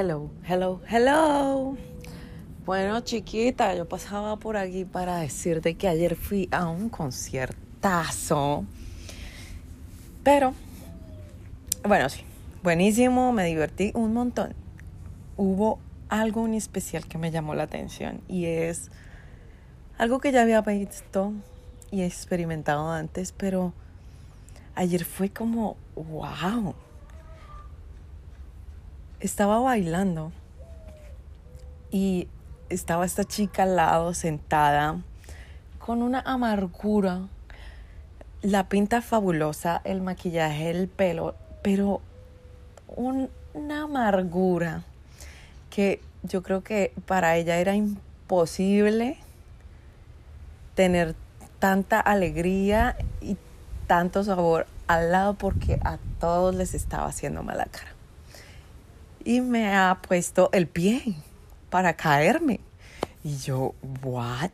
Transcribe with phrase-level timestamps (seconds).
[0.00, 1.76] Hello, hello, hello.
[2.64, 8.64] Bueno, chiquita, yo pasaba por aquí para decirte que ayer fui a un conciertazo.
[10.22, 10.54] Pero,
[11.82, 12.22] bueno, sí,
[12.62, 14.54] buenísimo, me divertí un montón.
[15.36, 18.92] Hubo algo en especial que me llamó la atención y es
[19.98, 21.32] algo que ya había visto
[21.90, 23.72] y experimentado antes, pero
[24.76, 26.76] ayer fue como, wow
[29.20, 30.32] estaba bailando
[31.90, 32.28] y
[32.68, 35.00] estaba esta chica al lado sentada
[35.78, 37.22] con una amargura,
[38.42, 42.00] la pinta fabulosa, el maquillaje, el pelo, pero
[42.96, 44.82] una amargura
[45.70, 49.18] que yo creo que para ella era imposible
[50.74, 51.14] tener
[51.58, 53.36] tanta alegría y
[53.86, 57.97] tanto sabor al lado porque a todos les estaba haciendo mala cara
[59.24, 61.14] y me ha puesto el pie
[61.70, 62.60] para caerme.
[63.24, 64.50] Y yo, ¿what?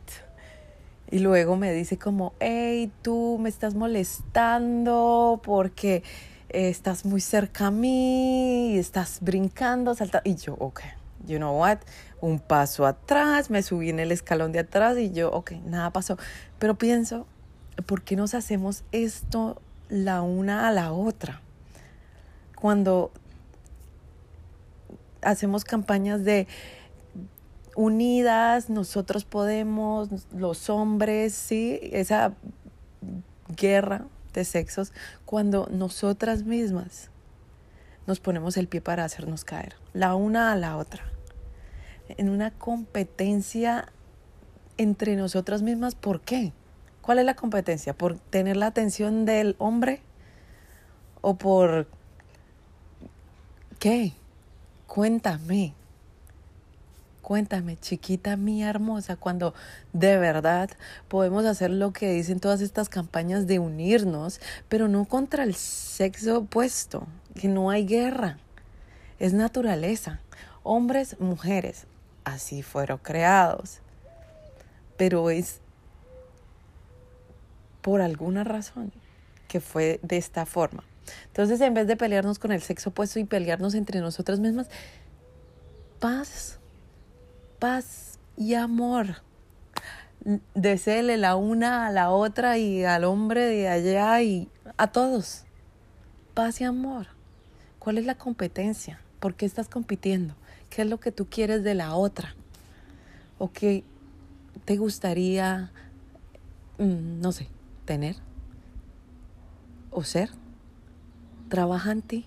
[1.11, 6.03] Y luego me dice como, hey, tú me estás molestando porque
[6.49, 10.29] estás muy cerca a mí y estás brincando, saltando.
[10.29, 10.81] Y yo, ok,
[11.27, 11.79] you know what?
[12.21, 16.17] Un paso atrás, me subí en el escalón de atrás y yo, ok, nada pasó.
[16.59, 17.27] Pero pienso,
[17.85, 21.41] ¿por qué nos hacemos esto la una a la otra?
[22.55, 23.11] Cuando
[25.25, 26.47] hacemos campañas de
[27.75, 32.33] unidas, nosotros podemos, los hombres, sí, esa
[33.57, 34.93] guerra de sexos,
[35.25, 37.09] cuando nosotras mismas
[38.07, 41.03] nos ponemos el pie para hacernos caer, la una a la otra,
[42.07, 43.91] en una competencia
[44.77, 46.53] entre nosotras mismas, ¿por qué?
[47.01, 47.93] ¿Cuál es la competencia?
[47.93, 50.01] ¿Por tener la atención del hombre?
[51.21, 51.87] ¿O por
[53.79, 54.13] qué?
[54.95, 55.73] Cuéntame,
[57.21, 59.53] cuéntame, chiquita mía hermosa, cuando
[59.91, 60.69] de verdad
[61.09, 64.39] podemos hacer lo que dicen todas estas campañas de unirnos,
[64.69, 67.07] pero no contra el sexo opuesto,
[67.37, 68.37] que no hay guerra,
[69.19, 70.21] es naturaleza.
[70.63, 71.87] Hombres, mujeres,
[72.23, 73.79] así fueron creados,
[74.95, 75.59] pero es
[77.81, 78.93] por alguna razón
[79.49, 80.85] que fue de esta forma.
[81.27, 84.69] Entonces, en vez de pelearnos con el sexo opuesto y pelearnos entre nosotras mismas,
[85.99, 86.59] paz,
[87.59, 89.21] paz y amor.
[90.55, 95.43] Deseele la una a la otra y al hombre de allá y a todos.
[96.33, 97.07] Paz y amor.
[97.79, 98.99] ¿Cuál es la competencia?
[99.19, 100.35] ¿Por qué estás compitiendo?
[100.69, 102.35] ¿Qué es lo que tú quieres de la otra?
[103.37, 103.83] ¿O qué
[104.65, 105.71] te gustaría,
[106.79, 107.47] mm, no sé,
[107.85, 108.15] tener?
[109.91, 110.31] ¿O ser?
[111.49, 112.25] Trabaja en ti.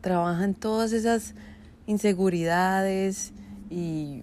[0.00, 1.34] Trabaja en todas esas
[1.86, 3.32] inseguridades
[3.68, 4.22] y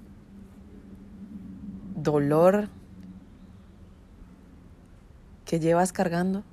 [1.96, 2.70] dolor
[5.46, 6.44] que llevas cargando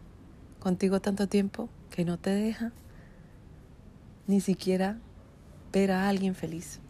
[0.60, 2.72] contigo tanto tiempo que no te deja
[4.26, 4.98] ni siquiera
[5.72, 6.80] ver a alguien feliz.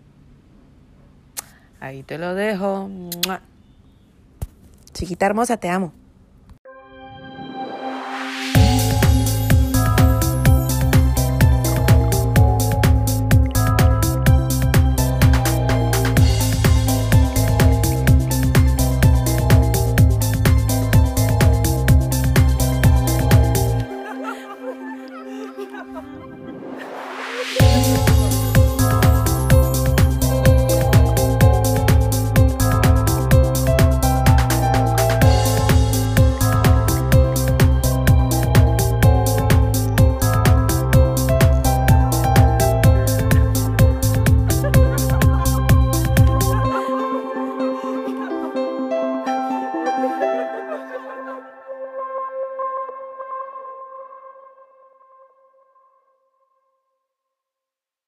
[1.80, 2.88] Ahí te lo dejo.
[4.92, 5.92] Chiquita hermosa, te amo.